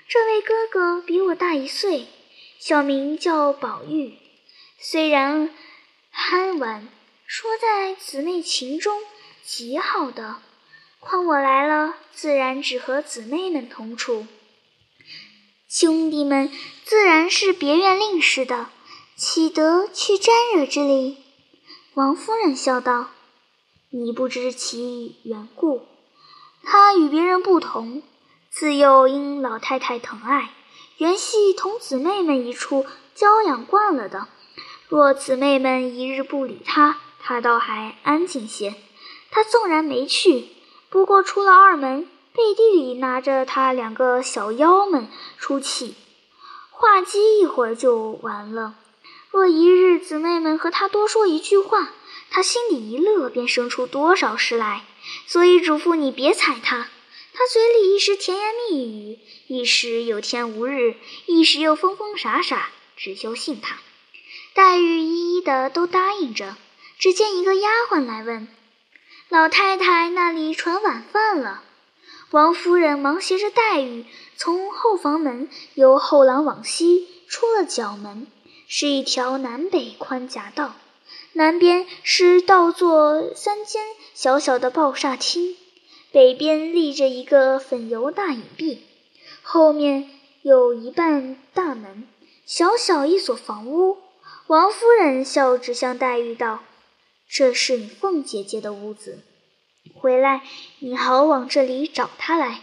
[0.08, 2.06] 这位哥哥比我大一岁，
[2.60, 4.18] 小名叫宝玉。
[4.78, 5.48] 虽然
[6.10, 6.86] 憨玩，
[7.26, 9.00] 说在姊妹情中
[9.42, 10.36] 极好的。
[10.98, 14.26] 况我来了，自然只和姊妹们同处，
[15.70, 16.52] 兄弟们
[16.84, 18.68] 自然是别院令事的，
[19.16, 21.16] 岂得去沾惹之理？
[21.94, 23.08] 王夫人笑道
[23.88, 25.86] ：“你不知其缘故。”
[26.62, 28.02] 他与别人不同，
[28.50, 30.50] 自幼因老太太疼爱，
[31.00, 32.84] 原系同姊妹们一处
[33.14, 34.28] 娇养惯了的。
[34.86, 38.74] 若姊妹们一日不理他，他倒还安静些。
[39.30, 40.48] 他纵然没去，
[40.90, 45.08] 不过出了二门，背地里拿着他两个小妖们
[45.38, 45.94] 出气，
[46.70, 48.74] 话机一会儿就完了。
[49.30, 51.92] 若一日姊妹们和他多说一句话，
[52.30, 54.84] 他心里一乐，便生出多少事来。
[55.26, 56.88] 所以嘱咐你别睬他，
[57.32, 60.94] 他嘴里一时甜言蜜语，一时有天无日，
[61.26, 63.78] 一时又疯疯傻傻，只求信他。
[64.54, 66.56] 黛玉一一的都答应着。
[66.98, 68.46] 只见一个丫鬟来问
[69.30, 71.62] ：“老太太那里传晚饭了？”
[72.30, 74.04] 王夫人忙携着黛玉
[74.36, 78.26] 从后房门由后廊往西出了角门，
[78.68, 80.76] 是一条南北宽夹道。
[81.32, 85.56] 南边是倒座三间小小的抱厦厅，
[86.12, 88.82] 北边立着一个粉油大影壁，
[89.42, 90.10] 后面
[90.42, 92.08] 有一半大门，
[92.44, 93.98] 小小一所房屋。
[94.46, 96.64] 王夫人笑着向黛玉道
[97.28, 99.20] ：“这是你凤姐姐的屋子，
[99.94, 100.42] 回来
[100.80, 102.60] 你好往这里找她来。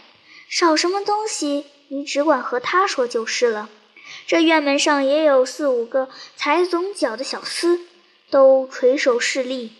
[0.48, 3.70] 少什么东西，你只管和她说就是了。
[4.26, 7.80] 这院门上也有四五个踩总脚的小厮。”
[8.30, 9.72] 都垂手侍立。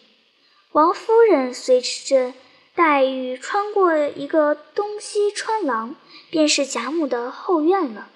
[0.73, 2.33] 王夫人随着
[2.79, 5.97] 黛玉穿过一个东西穿廊，
[6.31, 8.09] 便是贾母的后院了。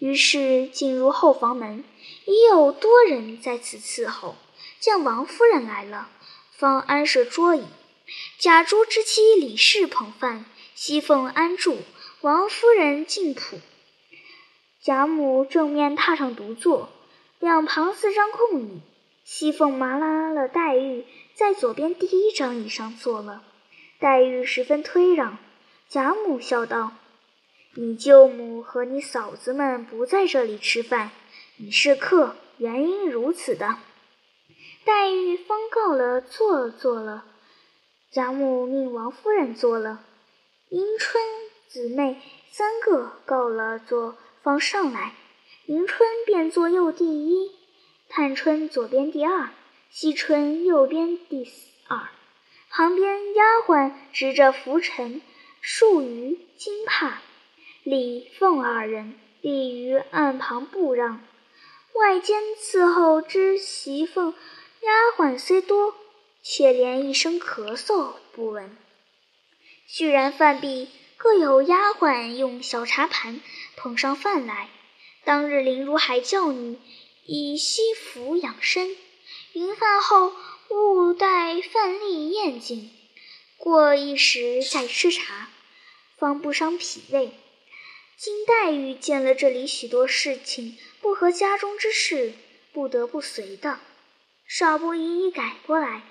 [0.00, 1.82] 于是进入后房门，
[2.26, 4.36] 已有多人在此伺候。
[4.78, 6.10] 见王夫人来了，
[6.50, 7.62] 方安设桌椅。
[8.38, 10.44] 贾珠之妻李氏捧饭，
[10.74, 11.78] 熙凤安住，
[12.20, 13.60] 王夫人进谱。
[14.82, 16.90] 贾母正面榻上独坐，
[17.38, 18.82] 两旁四张空椅。
[19.24, 23.42] 熙凤麻拉了黛玉，在左边第一张椅上坐了。
[24.02, 25.38] 黛玉十分推让，
[25.88, 26.90] 贾母笑道
[27.76, 31.12] ：“你舅母和你嫂子们不在这里吃饭，
[31.58, 33.76] 你是客，原因如此的。”
[34.84, 37.24] 黛玉方告了坐坐了，
[38.10, 40.04] 贾母命王夫人坐了，
[40.70, 41.22] 迎春
[41.68, 45.14] 姊妹三个告了坐，方上来，
[45.66, 47.52] 迎春便坐右第一。
[48.08, 49.50] 探春左边第二，
[49.92, 51.48] 惜春右边第
[51.86, 52.08] 二，
[52.74, 55.20] 旁边丫鬟执着拂尘、
[55.60, 57.20] 束鱼、金帕，
[57.82, 61.22] 李凤二人立于案旁不让。
[61.92, 64.32] 外间伺候之媳妇
[64.80, 65.94] 丫鬟虽多，
[66.42, 68.74] 却连一声咳嗽不闻。
[69.86, 73.42] 续然饭毕，各有丫鬟用小茶盘
[73.76, 74.70] 捧上饭来。
[75.24, 76.78] 当日林如海教女。
[77.24, 78.96] 以西服养身，
[79.52, 80.32] 临饭后
[80.72, 82.90] 勿待饭粒咽尽，
[83.58, 85.50] 过一时再吃茶，
[86.16, 87.32] 方不伤脾胃。
[88.16, 92.32] 金黛玉见了这里许多事情不合家中之事，
[92.72, 93.80] 不得不随的，
[94.46, 96.02] 少不一一改过来，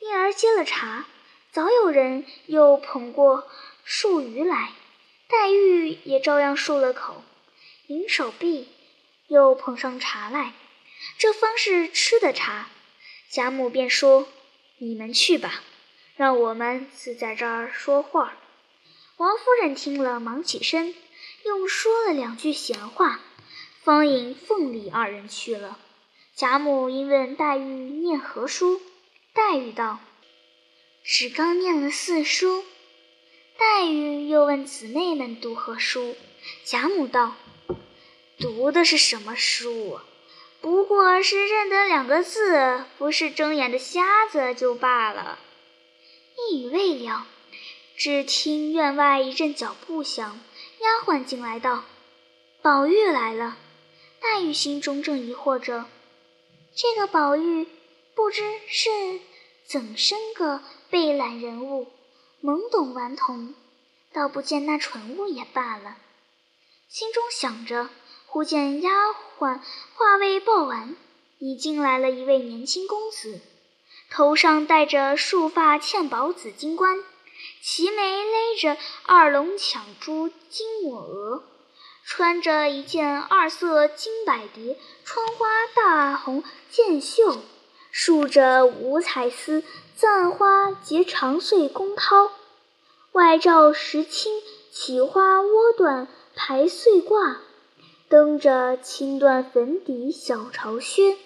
[0.00, 1.06] 因而接了茶。
[1.52, 3.48] 早有人又捧过
[3.86, 4.72] 漱盂来，
[5.28, 7.22] 黛玉也照样漱了口，
[7.86, 8.68] 迎手臂，
[9.28, 10.54] 又捧上茶来。
[11.16, 12.68] 这方是吃的茶。
[13.30, 14.26] 贾母便说
[14.78, 15.62] ：“你们去吧，
[16.16, 18.38] 让我们自在这儿说话。”
[19.18, 20.94] 王夫人听了，忙起身。
[21.44, 23.20] 又说了两句闲话，
[23.82, 25.78] 方引凤丽二人去了。
[26.34, 28.80] 贾母因问黛玉念何书，
[29.34, 29.98] 黛玉道
[31.04, 32.64] ：“只刚念了四书。”
[33.58, 36.16] 黛玉又问姊妹们读何书，
[36.64, 37.34] 贾母道
[38.38, 40.00] ：“读的是什么书？
[40.60, 45.38] 不过是认得两个字，不是睁眼的瞎子就罢了。”
[46.50, 47.26] 一语未了，
[47.96, 50.40] 只听院外一阵脚步响。
[50.80, 51.84] 丫鬟进来道
[52.62, 53.58] ：“宝玉来了。”
[54.20, 55.86] 黛玉心中正疑惑着，
[56.74, 57.68] 这个宝玉
[58.16, 58.90] 不知是
[59.64, 61.86] 怎生个被懒人物，
[62.42, 63.54] 懵懂顽童，
[64.12, 65.98] 倒不见那蠢物也罢了。
[66.88, 67.90] 心中想着，
[68.38, 68.90] 忽见丫
[69.36, 69.58] 鬟
[69.96, 70.94] 话未报完，
[71.40, 73.40] 已进来了一位年轻公子，
[74.12, 77.02] 头上戴着束发嵌宝紫金冠。
[77.60, 81.42] 齐眉勒着二龙抢珠金抹额，
[82.04, 87.38] 穿着一件二色金百蝶穿花大红箭袖，
[87.90, 89.64] 束着五彩丝
[89.96, 92.30] 簪花结长穗宫绦，
[93.10, 97.38] 外罩石青起花窝缎排穗褂，
[98.08, 101.18] 蹬着青缎粉底小朝靴，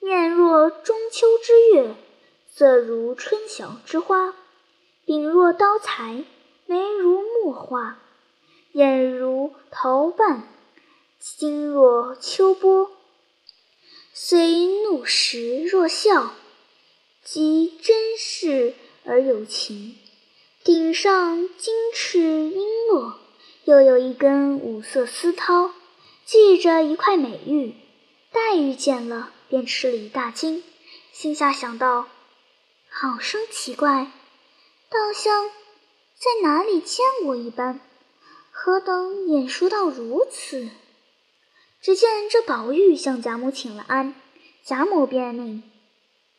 [0.00, 1.94] 面若中秋之月，
[2.52, 4.34] 色如春晓之花。
[5.06, 6.24] 柄若刀裁，
[6.66, 7.98] 眉如墨画，
[8.72, 10.46] 眼如桃瓣，
[11.18, 12.90] 心若秋波。
[14.12, 16.34] 虽怒时若笑，
[17.22, 18.74] 即真视
[19.06, 19.96] 而有情。
[20.62, 22.62] 顶上金翅璎
[22.92, 23.14] 珞，
[23.64, 25.70] 又有一根五色丝绦，
[26.26, 27.74] 系着一块美玉。
[28.32, 30.64] 黛玉见了，便吃了一大惊，
[31.12, 32.08] 心下想到：
[32.88, 34.10] 好生奇怪。
[34.90, 35.48] 倒像
[36.16, 37.80] 在哪里见过一般，
[38.50, 40.68] 何等眼熟到如此？
[41.80, 44.14] 只见这宝玉向贾母请了安，
[44.64, 45.62] 贾母便命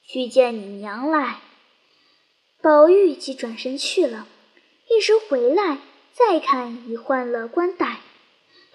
[0.06, 1.42] 去见你娘来。
[2.62, 4.28] 宝玉即转身去了，
[4.90, 5.80] 一时回来，
[6.14, 8.02] 再看已换了冠带，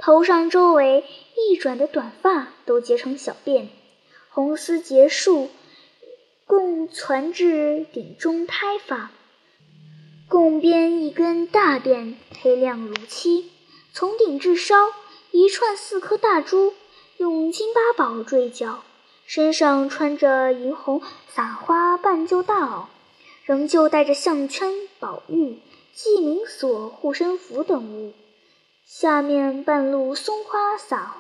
[0.03, 1.05] 头上周围
[1.37, 3.67] 一转的短发都结成小辫，
[4.31, 5.51] 红丝结束，
[6.47, 9.11] 共攒至顶中胎发。
[10.27, 13.51] 共编一根大辫，黑亮如漆，
[13.93, 14.75] 从顶至梢
[15.33, 16.73] 一串四颗大珠，
[17.19, 18.83] 用金八宝坠角，
[19.27, 22.87] 身上穿着银红撒花半旧大袄，
[23.45, 25.59] 仍旧带着项圈、宝玉、
[25.93, 28.15] 记名锁、护身符等物，
[28.93, 31.17] 下面半露松花撒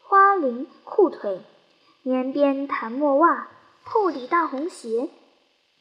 [0.00, 1.42] 花绫裤腿，
[2.02, 3.50] 棉边檀墨袜，
[3.82, 5.10] 厚底大红鞋。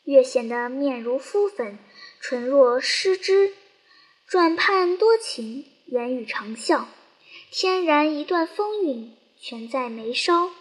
[0.04, 1.80] 越显得面如敷粉，
[2.20, 3.54] 唇若施脂，
[4.28, 6.89] 转盼多情，言语长笑，
[7.50, 10.52] 天然一段风韵，全在眉梢，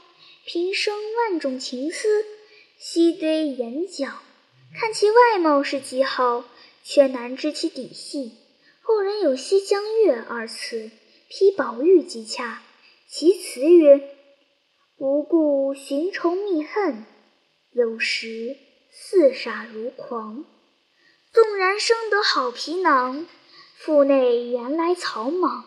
[0.45, 2.25] 平生万种情思，
[2.79, 4.07] 悉堆眼角。
[4.79, 6.45] 看其外貌是极好，
[6.85, 8.37] 却难知其底细。
[8.81, 10.91] 后人有“西江月”二词，
[11.29, 12.63] 批宝玉极恰。
[13.09, 14.17] 其词曰
[14.99, 17.05] ：“无故寻仇觅恨，
[17.73, 18.57] 有时。”
[18.93, 20.45] 似傻如狂，
[21.33, 23.25] 纵然生得好皮囊，
[23.77, 25.65] 腹内原来草莽。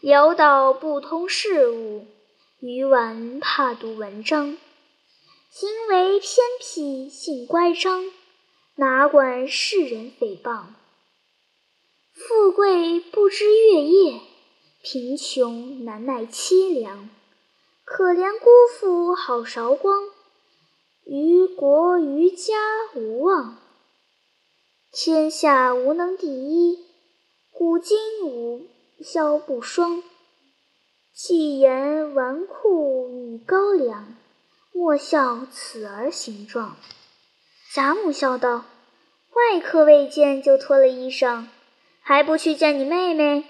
[0.00, 2.06] 潦倒不通事物，
[2.60, 4.56] 愚顽怕读文章。
[5.50, 8.04] 行为偏僻性乖张，
[8.76, 10.66] 哪管世人诽谤。
[12.28, 14.20] 富贵不知月夜，
[14.82, 17.08] 贫穷难耐凄凉。
[17.82, 20.04] 可怜姑父好韶光。
[21.06, 22.58] 于国于家
[22.94, 23.56] 无望，
[24.92, 26.84] 天下无能第一，
[27.50, 28.66] 古今无
[29.02, 30.02] 萧不双。
[31.14, 34.14] 既言纨绔与高粱，
[34.72, 36.76] 莫笑此儿形状。
[37.72, 38.66] 贾母笑道
[39.32, 41.46] ：“外客未见就脱了衣裳，
[42.00, 43.44] 还不去见你妹妹？”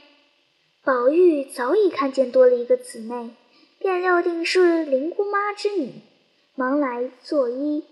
[0.85, 3.31] 宝玉早已看见多了一个姊妹，
[3.79, 5.93] 便料定是林姑妈之女。
[6.55, 7.83] 忙来作揖。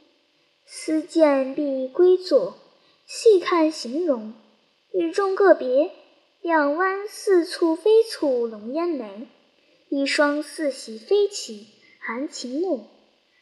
[0.67, 2.59] 思见必归坐，
[3.07, 4.35] 细看形容，
[4.93, 5.91] 与众个别。
[6.43, 9.27] 两弯似蹙非蹙龙烟眉，
[9.89, 11.67] 一双似喜非喜
[11.99, 12.87] 含情目。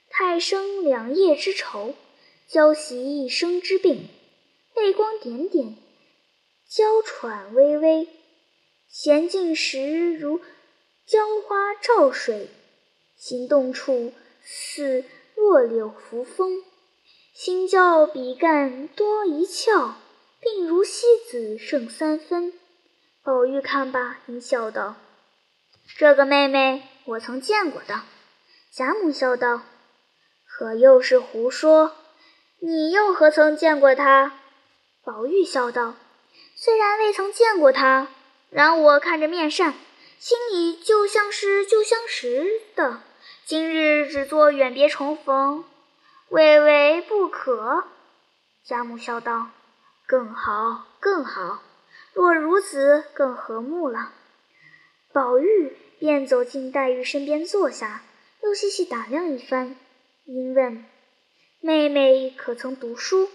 [0.08, 1.94] 太生两夜之愁，
[2.48, 4.08] 娇袭一生之病。
[4.74, 5.74] 泪光点点，
[6.68, 8.08] 娇喘微微。
[8.88, 10.40] 闲静时如
[11.06, 12.48] 娇花照水，
[13.16, 14.12] 行动处
[14.42, 15.04] 似
[15.34, 16.62] 弱柳扶风。
[17.34, 19.92] 心较比干多一窍，
[20.40, 22.54] 病如西子胜三分。
[23.22, 24.94] 宝玉看罢，应笑道
[25.98, 28.02] ：“这个妹妹，我曾见过的。”
[28.72, 29.62] 贾母笑道
[30.48, 31.92] ：“可又是胡说？
[32.60, 34.40] 你又何曾见过她？”
[35.04, 35.94] 宝玉笑道
[36.58, 38.08] ：“虽然未曾见过他，
[38.48, 39.74] 然我看着面善，
[40.18, 43.02] 心里就像是旧相识的。
[43.44, 45.64] 今日只做远别重逢。”
[46.28, 47.84] 未为不可，
[48.64, 49.50] 贾母笑道
[50.08, 51.62] ：“更好，更好。
[52.14, 54.12] 若如此，更和睦了。”
[55.12, 58.02] 宝玉便走进黛玉身边坐下，
[58.42, 59.76] 又细细打量一番，
[60.24, 60.84] 因问
[61.60, 63.28] ：“妹妹可曾读书？”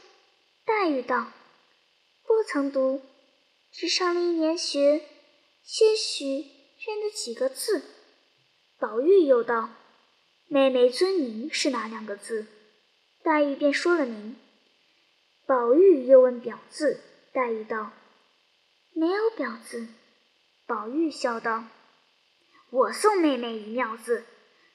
[0.65, 1.27] 黛玉道
[2.27, 3.01] ：“不曾读，
[3.71, 5.01] 只上了一年学，
[5.63, 6.45] 些许
[6.85, 7.81] 认得几个字。”
[8.79, 9.69] 宝玉又道
[10.49, 12.47] ：“妹妹尊名是哪两个字？”
[13.23, 14.35] 黛玉便说了名，
[15.45, 16.99] 宝玉又问表字，
[17.31, 17.91] 黛玉道
[18.93, 19.87] ：“没有表字。”
[20.65, 21.65] 宝玉笑道
[22.71, 24.23] ：“我送妹妹一妙字，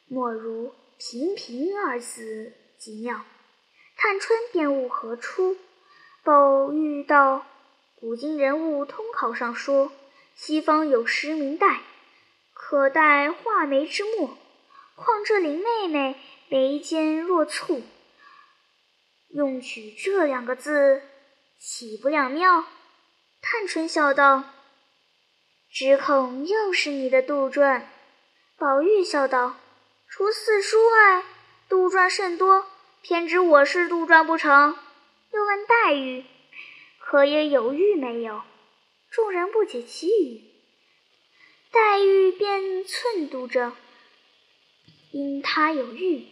[0.06, 3.24] 莫如‘平平’二字极妙。”
[3.98, 5.56] 探春便悟何出。
[6.22, 7.46] 宝玉道
[7.98, 9.90] ：“古今人物通考上说，
[10.34, 11.80] 西方有诗名黛，
[12.52, 14.36] 可代画眉之墨。
[14.94, 16.14] 况这林妹妹
[16.50, 17.80] 眉间若蹙。”
[19.34, 21.02] 用取这两个字，
[21.58, 22.66] 岂不两妙？
[23.40, 24.44] 探春笑道
[25.72, 27.82] ：“只恐又是你的杜撰。”
[28.58, 29.56] 宝玉笑道
[30.06, 31.24] ：“除四书外，
[31.66, 32.66] 杜撰甚多，
[33.00, 34.76] 偏指我是杜撰不成？”
[35.32, 36.24] 又问黛玉
[37.08, 38.42] ：“可也有玉没有？”
[39.10, 40.42] 众人不解其语，
[41.70, 43.72] 黛玉便寸度着
[45.12, 46.26] ：“因他有玉，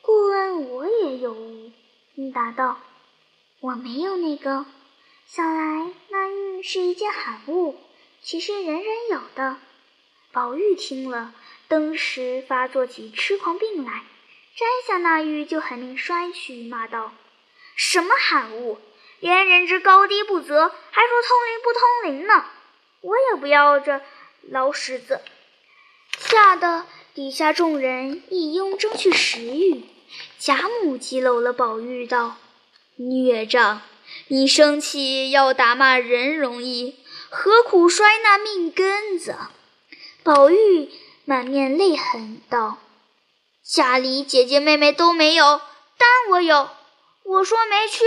[0.00, 1.72] 故问我也有无。”
[2.14, 2.80] 应答道
[3.58, 4.64] ：“我没有那个。
[5.26, 7.76] 想来那玉是一件罕物，
[8.20, 9.58] 岂是人人有的？”
[10.30, 11.34] 宝玉听了，
[11.66, 14.04] 登时发作起痴狂病来，
[14.54, 17.12] 摘下那玉就狠命摔去，骂道
[17.74, 18.78] ：“什么罕物？
[19.22, 22.44] 连人之高低不择，还说通灵不通灵呢？
[23.02, 24.00] 我也不要这
[24.50, 25.20] 老狮子！”
[26.18, 29.84] 吓得底下众人一拥争去食欲。
[30.40, 32.36] 贾母急搂了宝玉道
[32.98, 33.82] ：“孽障，
[34.26, 36.96] 你生气要打骂人容易，
[37.30, 39.36] 何苦摔那命根子？”
[40.24, 40.90] 宝玉
[41.24, 42.78] 满面泪痕道
[43.62, 45.60] ：“家里姐姐妹妹都没有，
[45.96, 46.68] 单我有。
[47.24, 48.04] 我说没去，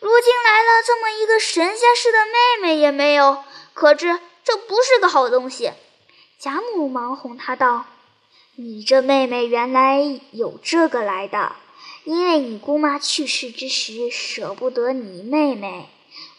[0.00, 3.44] 如今来了这么一个神仙似的妹妹也没有，
[3.74, 5.72] 可知这不是个好东西。”
[6.38, 7.84] 贾母忙哄他道。
[8.56, 11.52] 你这妹妹原来有这个来的，
[12.04, 15.88] 因为你姑妈去世之时舍不得你妹妹，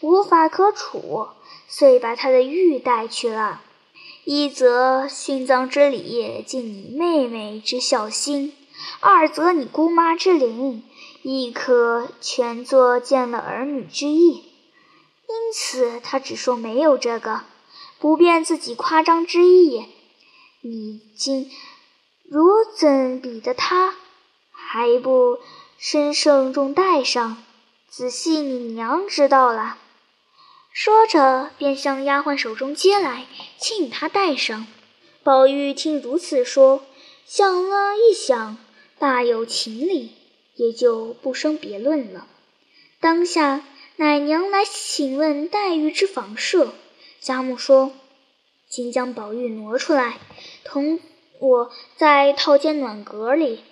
[0.00, 1.28] 无法可处，
[1.66, 3.62] 遂把她的玉带去了。
[4.24, 8.56] 一则殉葬之礼尽你妹妹之孝心，
[9.00, 10.84] 二则你姑妈之灵，
[11.22, 14.30] 亦可全作见了儿女之意。
[14.34, 17.42] 因此，他只说没有这个，
[17.98, 19.86] 不便自己夸张之意。
[20.60, 21.50] 你今。
[22.28, 22.48] 如
[22.78, 23.94] 怎比得他？
[24.52, 25.38] 还不
[25.76, 27.42] 身盛重带上，
[27.90, 29.76] 仔细你娘知道了。
[30.72, 33.26] 说着，便向丫鬟手中接来，
[33.58, 34.66] 请他戴上。
[35.22, 36.82] 宝玉听如此说，
[37.26, 38.56] 想了一想，
[38.98, 40.12] 大有情理，
[40.56, 42.26] 也就不生别论了。
[43.00, 43.64] 当下
[43.96, 46.72] 奶娘来请问黛玉之房舍，
[47.20, 47.92] 贾母说
[48.68, 50.18] ：“请将宝玉挪出来，
[50.64, 51.00] 同。”
[51.42, 53.64] 我在套间暖阁里，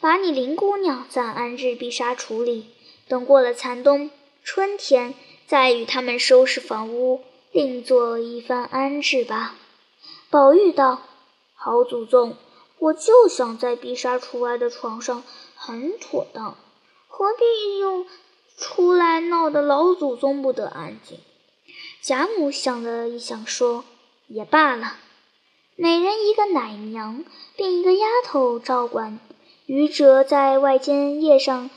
[0.00, 2.66] 把你林姑娘暂安置碧纱橱里，
[3.06, 4.10] 等过了残冬，
[4.42, 5.14] 春天
[5.46, 7.22] 再与他们收拾房屋，
[7.52, 9.54] 另做一番安置吧。
[10.30, 11.02] 宝玉道
[11.54, 12.36] ：“好祖宗，
[12.80, 15.22] 我就想在碧纱橱外的床上，
[15.64, 16.56] 很妥当，
[17.06, 18.04] 何必用
[18.58, 21.20] 出来闹得老祖宗不得安静？”
[22.02, 23.84] 贾母想了一想，说
[24.26, 24.96] ：“也罢了。”
[25.78, 27.24] 每人一个奶娘，
[27.56, 29.20] 并一个丫头照管，
[29.66, 31.70] 余者在外间夜上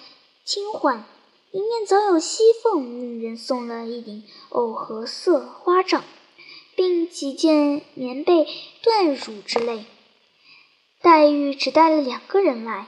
[0.44, 1.06] 轻唤，
[1.52, 6.04] 迎面早有西凤命人送了一顶藕荷色花帐，
[6.76, 8.48] 并几件棉被、
[8.84, 9.86] 缎褥之类。
[11.02, 12.88] 黛玉只带了两个人来，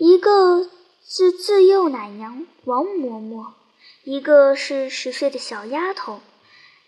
[0.00, 0.70] 一个
[1.04, 3.54] 是自幼奶娘王嬷嬷，
[4.04, 6.20] 一个是十岁的小丫头，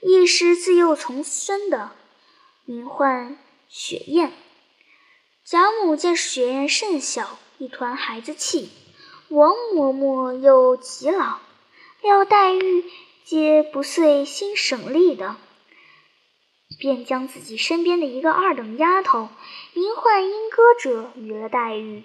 [0.00, 1.90] 亦是自幼从生的，
[2.64, 3.36] 名唤
[3.68, 4.30] 雪雁。
[5.44, 8.68] 贾母见雪雁甚小，一团孩子气；
[9.28, 11.40] 王嬷嬷又极老，
[12.02, 12.84] 料黛玉
[13.24, 15.34] 皆不遂心省力的，
[16.78, 19.28] 便将自己身边的一个二等丫头，
[19.74, 22.04] 名唤莺歌者，与了黛玉。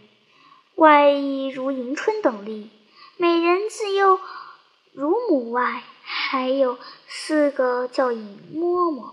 [0.76, 2.69] 外亦如迎春等例，
[3.17, 4.19] 美人自幼
[4.91, 9.11] 乳母外，还有四个叫尹嬷嬷，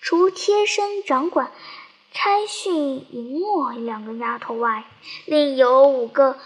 [0.00, 1.52] 除贴身掌管。
[2.10, 4.86] 差训银墨两个丫头外，
[5.26, 6.38] 另有五个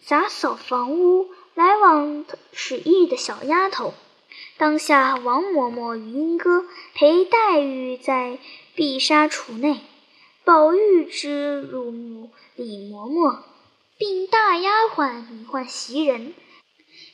[0.00, 3.92] 杂扫房屋、来往使役的小丫头。
[4.56, 6.64] 当下王嬷嬷与莺歌
[6.94, 8.38] 陪黛玉在
[8.74, 9.80] 碧纱橱内，
[10.44, 13.38] 宝玉之乳母李嬷嬷，
[14.04, 16.34] 并大丫鬟名唤袭人，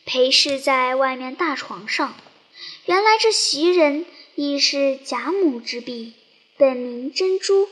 [0.06, 2.14] 陪侍在外面大床上。
[2.86, 6.14] 原来这袭人亦是贾母之婢，
[6.56, 7.68] 本名珍珠。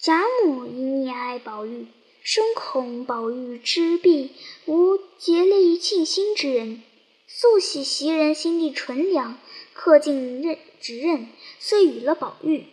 [0.00, 1.86] 贾母因溺爱宝玉，
[2.24, 4.32] 深恐宝玉之婢
[4.64, 6.82] 无竭力尽心之人，
[7.28, 9.38] 素喜袭人心地纯良，
[9.76, 11.28] 恪尽任职任，
[11.60, 12.64] 遂与了宝玉。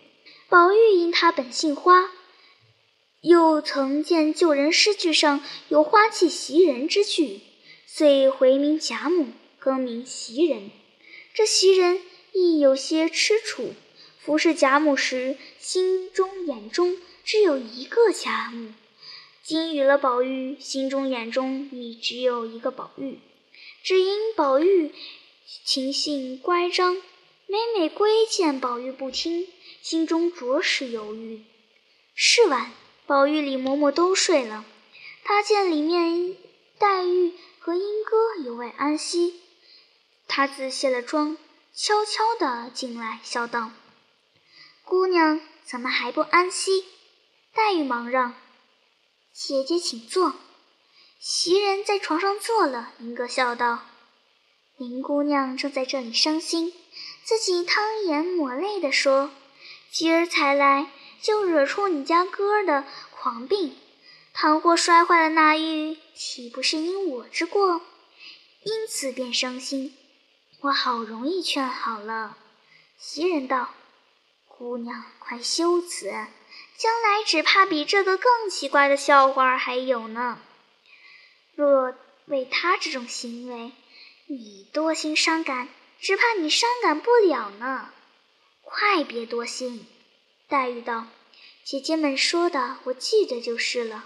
[0.50, 2.10] 宝玉因他本姓花，
[3.24, 7.40] 又曾见旧人诗句上有“花气袭人”之句，
[7.88, 9.28] 遂回名贾母，
[9.60, 10.70] 更名袭人。
[11.34, 12.02] 这袭人
[12.34, 13.74] 亦有些吃楚，
[14.20, 16.98] 服侍贾母时，心中眼中。
[17.24, 18.74] 只有一个贾母，
[19.42, 23.20] 今与了宝玉，心中眼中已只有一个宝玉。
[23.82, 24.92] 只因宝玉
[25.64, 27.02] 情性乖张，
[27.48, 29.48] 每每规见宝玉不听，
[29.82, 31.44] 心中着实犹豫。
[32.14, 32.74] 是晚，
[33.06, 34.66] 宝玉、李嬷嬷都睡了，
[35.24, 36.38] 他见里面
[36.78, 39.42] 黛玉和莺歌犹未安息，
[40.28, 41.38] 他自卸了妆，
[41.74, 43.72] 悄悄地进来，笑道
[44.86, 46.86] ：“姑娘怎么还不安息？”
[47.54, 48.36] 黛玉忙让
[49.34, 50.34] ：“姐姐请坐。”
[51.20, 52.94] 袭人在床上坐了。
[53.00, 53.80] 莺歌笑道
[54.78, 56.74] ：“林姑娘正在这里伤心，
[57.24, 59.32] 自己汤眼抹泪地说
[59.92, 60.92] ：‘今儿才来，
[61.24, 63.76] 就惹出你家哥儿的狂病。
[64.34, 67.82] 倘或摔坏了那玉，岂不是因我之过？
[68.64, 69.98] 因此便伤心。
[70.62, 72.38] 我好容易劝好了。’”
[72.98, 73.70] 袭人道
[74.48, 76.12] ：“姑娘快休此。”
[76.76, 80.40] 将来只怕比这个更奇怪的笑话还有呢。
[81.56, 81.96] 若
[82.26, 83.72] 为他这种行为，
[84.28, 85.70] 你多心伤感，
[86.02, 87.90] 只怕你伤感不了呢。
[88.64, 89.86] 快别多心。
[90.48, 91.08] 黛玉道
[91.64, 94.06] ：“姐姐们说的，我记得就是了。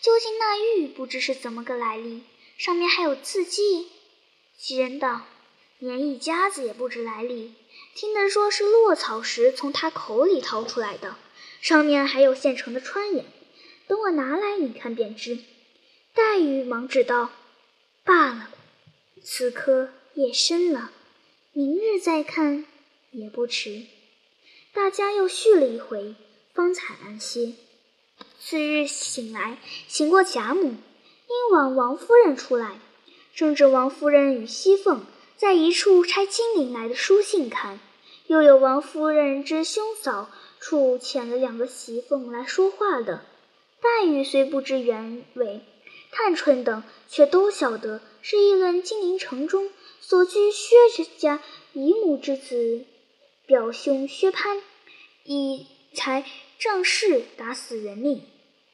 [0.00, 2.22] 究竟那玉不知是怎么个来历，
[2.58, 3.88] 上面还有字迹。”
[4.56, 5.22] 袭人道
[5.78, 7.54] ：“连一家子也不知来历，
[7.94, 11.16] 听得说是落草时从他口里掏出来的。”
[11.60, 13.24] 上面还有现成的穿眼，
[13.86, 15.38] 等我拿来，你看便知。
[16.12, 17.30] 黛玉忙指道
[18.04, 18.50] ：“罢了，
[19.22, 20.92] 此刻夜深了，
[21.52, 22.66] 明日再看
[23.12, 23.86] 也不迟。”
[24.74, 26.16] 大家又续了一回，
[26.52, 27.54] 方才安歇。
[28.40, 32.80] 次日醒来，醒过贾母，因往王夫人出来，
[33.36, 35.06] 正值王夫人与熙凤
[35.36, 37.78] 在一处拆金陵来的书信看，
[38.26, 40.28] 又有王夫人之兄嫂。
[40.60, 43.22] 处遣了两个媳妇来说话的，
[43.82, 45.60] 黛玉虽不知原委，
[46.10, 49.70] 探春等却都晓得是议论金陵城中
[50.00, 51.42] 所居薛家
[51.74, 52.86] 姨母之子
[53.46, 54.60] 表兄薛蟠，
[55.24, 56.24] 以才
[56.58, 58.22] 仗势打死人命，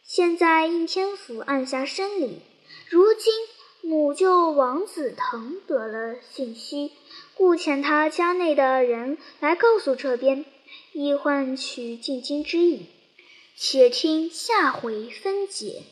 [0.05, 2.39] 现在应天府按下申理。
[2.89, 3.33] 如今
[3.83, 6.93] 母舅王子腾得了信息，
[7.35, 10.45] 故遣他家内的人来告诉这边。
[10.93, 12.87] 以换取进京之意，
[13.57, 15.83] 且听下回分解。